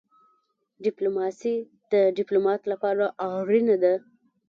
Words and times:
ډيپلوماسي 0.85 1.55
د 1.91 1.93
ډيپلومات 2.17 2.61
لپاره 2.71 3.05
اړینه 3.31 3.75
ده. 3.83 3.93